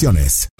condiciones. 0.00 0.59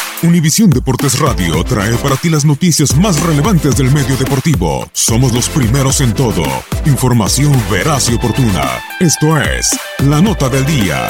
Univisión 0.23 0.69
Deportes 0.69 1.17
Radio 1.17 1.63
trae 1.63 1.95
para 1.95 2.15
ti 2.15 2.29
las 2.29 2.45
noticias 2.45 2.95
más 2.95 3.19
relevantes 3.23 3.75
del 3.75 3.89
medio 3.89 4.15
deportivo. 4.17 4.87
Somos 4.93 5.33
los 5.33 5.49
primeros 5.49 5.99
en 5.99 6.13
todo. 6.13 6.43
Información 6.85 7.51
veraz 7.71 8.07
y 8.07 8.13
oportuna. 8.13 8.83
Esto 8.99 9.35
es 9.41 9.75
La 9.97 10.21
Nota 10.21 10.47
del 10.47 10.63
Día. 10.67 11.09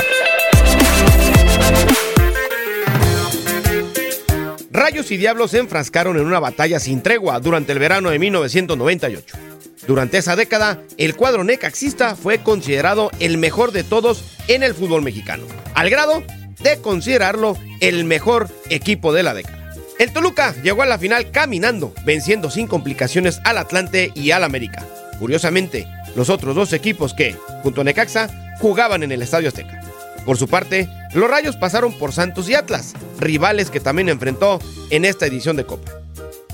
Rayos 4.71 5.11
y 5.11 5.17
Diablos 5.17 5.51
se 5.51 5.59
enfrascaron 5.59 6.17
en 6.17 6.25
una 6.25 6.39
batalla 6.39 6.79
sin 6.79 7.03
tregua 7.03 7.41
durante 7.41 7.73
el 7.73 7.79
verano 7.79 8.11
de 8.11 8.19
1998. 8.19 9.37
Durante 9.87 10.19
esa 10.19 10.37
década, 10.37 10.79
el 10.97 11.17
cuadro 11.17 11.43
necaxista 11.43 12.15
fue 12.15 12.37
considerado 12.37 13.11
el 13.19 13.37
mejor 13.37 13.73
de 13.73 13.83
todos 13.83 14.23
en 14.47 14.63
el 14.63 14.73
fútbol 14.73 15.01
mexicano, 15.01 15.43
al 15.75 15.89
grado 15.89 16.23
de 16.63 16.79
considerarlo 16.81 17.57
el 17.79 18.05
mejor 18.05 18.49
equipo 18.69 19.13
de 19.13 19.23
la 19.23 19.33
década. 19.33 19.73
El 19.99 20.11
Toluca 20.13 20.55
llegó 20.63 20.81
a 20.81 20.87
la 20.87 20.97
final 20.97 21.31
caminando, 21.31 21.93
venciendo 22.05 22.49
sin 22.49 22.67
complicaciones 22.67 23.39
al 23.43 23.57
Atlante 23.57 24.11
y 24.15 24.31
al 24.31 24.43
América. 24.43 24.85
Curiosamente, 25.19 25.87
los 26.15 26.29
otros 26.29 26.55
dos 26.55 26.73
equipos 26.73 27.13
que, 27.13 27.35
junto 27.61 27.81
a 27.81 27.83
Necaxa, 27.83 28.55
jugaban 28.59 29.03
en 29.03 29.11
el 29.11 29.21
Estadio 29.21 29.49
Azteca. 29.49 29.81
Por 30.25 30.37
su 30.37 30.47
parte, 30.47 30.89
los 31.13 31.29
Rayos 31.29 31.55
pasaron 31.55 31.97
por 31.97 32.13
Santos 32.13 32.49
y 32.49 32.55
Atlas, 32.55 32.93
rivales 33.19 33.69
que 33.69 33.79
también 33.79 34.09
enfrentó 34.09 34.59
en 34.89 35.05
esta 35.05 35.25
edición 35.25 35.55
de 35.55 35.65
Copa. 35.65 35.91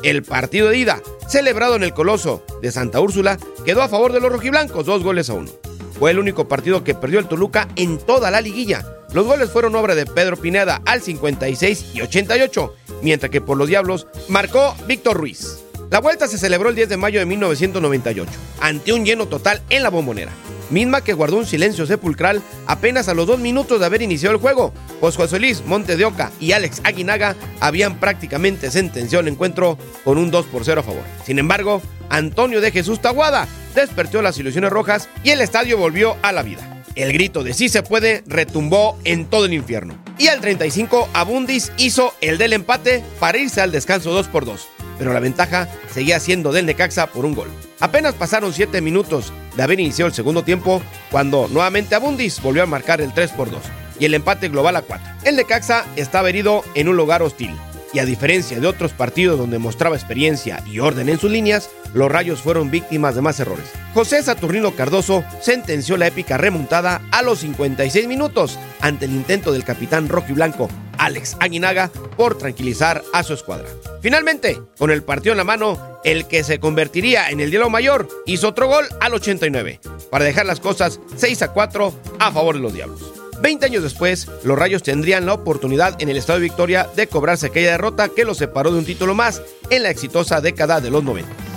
El 0.04 0.24
partido 0.24 0.70
de 0.70 0.78
ida, 0.78 1.02
celebrado 1.28 1.76
en 1.76 1.84
el 1.84 1.94
Coloso 1.94 2.44
de 2.62 2.72
Santa 2.72 3.00
Úrsula, 3.00 3.38
quedó 3.66 3.82
a 3.82 3.90
favor 3.90 4.14
de 4.14 4.20
los 4.20 4.32
rojiblancos, 4.32 4.86
dos 4.86 5.04
goles 5.04 5.30
a 5.30 5.34
uno. 5.34 5.52
Fue 5.98 6.12
el 6.12 6.20
único 6.20 6.48
partido 6.48 6.84
que 6.84 6.96
perdió 6.96 7.20
el 7.20 7.28
Toluca 7.28 7.68
en 7.76 7.98
toda 7.98 8.30
la 8.30 8.42
liguilla. 8.42 8.86
Los 9.14 9.26
goles 9.26 9.50
fueron 9.50 9.76
obra 9.76 9.96
de 9.96 10.06
Pedro 10.06 10.38
Pineda 10.38 10.82
al 10.86 11.02
56 11.02 11.92
y 11.94 12.02
88, 12.02 12.76
mientras 13.02 13.32
que 13.32 13.42
por 13.42 13.58
los 13.58 13.68
Diablos 13.68 14.08
marcó 14.28 14.76
Víctor 14.88 15.18
Ruiz. 15.18 15.64
La 15.90 16.00
vuelta 16.00 16.28
se 16.28 16.38
celebró 16.38 16.70
el 16.70 16.76
10 16.76 16.90
de 16.90 16.98
mayo 16.98 17.20
de 17.20 17.26
1998, 17.26 18.30
ante 18.60 18.92
un 18.92 19.06
lleno 19.06 19.28
total 19.28 19.62
en 19.70 19.84
la 19.84 19.90
bombonera, 19.90 20.34
misma 20.70 21.02
que 21.02 21.14
guardó 21.14 21.38
un 21.38 21.46
silencio 21.46 21.86
sepulcral 21.86 22.42
apenas 22.66 23.08
a 23.08 23.14
los 23.14 23.26
dos 23.26 23.40
minutos 23.40 23.80
de 23.80 23.86
haber 23.86 24.02
iniciado 24.02 24.36
el 24.36 24.42
juego, 24.42 24.74
pues 25.00 25.16
José 25.16 25.40
Luis 25.40 25.64
Monte 25.66 25.96
de 25.96 26.04
Oca 26.04 26.32
y 26.42 26.52
Alex 26.52 26.82
Aguinaga 26.84 27.38
habían 27.62 28.02
prácticamente 28.02 28.70
sentenciado 28.70 29.22
el 29.22 29.30
encuentro 29.30 29.78
con 30.04 30.18
un 30.18 30.30
2 30.30 30.46
por 30.48 30.66
0 30.66 30.82
a 30.82 30.84
favor. 30.84 31.04
Sin 31.26 31.40
embargo, 31.40 31.82
Antonio 32.10 32.60
de 32.60 32.72
Jesús 32.72 33.02
Taguada 33.02 33.48
despertó 33.74 34.22
las 34.22 34.38
ilusiones 34.38 34.72
rojas 34.72 35.08
y 35.24 35.30
el 35.30 35.40
estadio 35.40 35.78
volvió 35.78 36.18
a 36.22 36.34
la 36.34 36.44
vida. 36.44 36.77
El 36.98 37.14
grito 37.14 37.44
de 37.44 37.54
sí 37.54 37.70
se 37.70 37.84
puede 37.84 38.24
retumbó 38.26 38.98
en 39.04 39.26
todo 39.26 39.46
el 39.46 39.54
infierno. 39.54 39.98
Y 40.18 40.28
al 40.28 40.42
35, 40.42 41.08
Abundis 41.14 41.72
hizo 41.78 42.14
el 42.22 42.38
del 42.40 42.54
empate 42.54 43.04
para 43.20 43.38
irse 43.38 43.62
al 43.62 43.72
descanso 43.72 44.12
2 44.12 44.28
por 44.28 44.46
2 44.46 44.68
pero 44.98 45.14
la 45.14 45.20
ventaja 45.20 45.70
seguía 45.94 46.20
siendo 46.20 46.52
del 46.52 46.66
Necaxa 46.66 47.08
por 47.08 47.26
un 47.26 47.36
gol. 47.36 47.50
Apenas 47.80 48.16
pasaron 48.16 48.54
7 48.54 48.82
minutos 48.82 49.32
de 49.56 49.64
haber 49.64 49.80
iniciado 49.80 50.10
el 50.10 50.16
segundo 50.16 50.44
tiempo 50.44 50.82
cuando 51.12 51.48
nuevamente 51.50 51.96
Abundis 51.96 52.42
volvió 52.42 52.64
a 52.64 52.68
marcar 52.68 53.02
el 53.02 53.14
3 53.14 53.32
por 53.32 53.52
2 53.52 53.62
y 54.00 54.06
el 54.06 54.14
empate 54.14 54.50
global 54.50 54.76
a 54.76 54.82
4. 54.82 55.08
El 55.24 55.36
Necaxa 55.36 55.86
estaba 55.96 56.30
herido 56.30 56.64
en 56.74 56.88
un 56.88 56.98
lugar 56.98 57.22
hostil 57.22 57.52
y 57.94 58.00
a 58.00 58.06
diferencia 58.06 58.60
de 58.60 58.68
otros 58.68 58.92
partidos 58.92 59.38
donde 59.38 59.60
mostraba 59.60 59.96
experiencia 59.96 60.64
y 60.66 60.80
orden 60.80 61.10
en 61.10 61.20
sus 61.20 61.32
líneas, 61.32 61.70
los 61.98 62.12
Rayos 62.12 62.42
fueron 62.42 62.72
víctimas 62.72 63.16
de 63.16 63.22
más 63.22 63.40
errores. 63.40 63.66
José 63.94 64.22
Saturnino 64.22 64.76
Cardoso 64.76 65.24
sentenció 65.42 65.98
la 65.98 66.08
épica 66.08 66.38
remontada 66.38 67.02
a 67.12 67.22
los 67.24 67.40
56 67.40 68.08
minutos 68.08 68.58
ante 68.80 69.06
el 69.06 69.12
intento 69.12 69.52
del 69.52 69.64
capitán 69.64 70.08
rojo 70.08 70.28
y 70.30 70.34
blanco 70.34 70.70
Alex 70.98 71.38
Aguinaga 71.40 71.90
por 72.16 72.38
tranquilizar 72.38 73.04
a 73.14 73.24
su 73.24 73.34
escuadra. 73.34 73.68
Finalmente, 74.02 74.62
con 74.78 74.92
el 74.92 75.04
partido 75.04 75.34
en 75.34 75.38
la 75.38 75.44
mano, 75.44 76.00
el 76.04 76.28
que 76.28 76.44
se 76.44 76.60
convertiría 76.60 77.30
en 77.30 77.40
el 77.40 77.50
diálogo 77.50 77.72
mayor 77.72 78.08
hizo 78.26 78.50
otro 78.50 78.68
gol 78.68 78.86
al 79.00 79.14
89 79.14 79.80
para 80.12 80.26
dejar 80.26 80.46
las 80.46 80.60
cosas 80.60 81.00
6 81.16 81.42
a 81.42 81.54
4 81.54 81.94
a 82.20 82.32
favor 82.32 82.56
de 82.56 82.62
los 82.62 82.74
Diablos. 82.74 83.14
20 83.42 83.66
años 83.68 83.84
después, 83.84 84.28
los 84.44 84.58
Rayos 84.58 84.82
tendrían 84.82 85.26
la 85.26 85.34
oportunidad 85.34 86.02
en 86.02 86.10
el 86.10 86.18
Estado 86.18 86.40
de 86.40 86.46
Victoria 86.46 86.88
de 86.96 87.08
cobrarse 87.08 87.48
aquella 87.48 87.72
derrota 87.72 88.10
que 88.10 88.26
los 88.26 88.38
separó 88.38 88.72
de 88.72 88.80
un 88.80 88.86
título 88.86 89.14
más 89.14 89.42
en 89.70 89.84
la 89.84 89.92
exitosa 89.92 90.42
década 90.42 90.82
de 90.82 90.90
los 90.90 91.04
90. 91.04 91.57